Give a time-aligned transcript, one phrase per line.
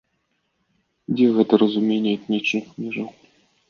[1.15, 3.09] Дзе гэта разуменне этнічных межаў?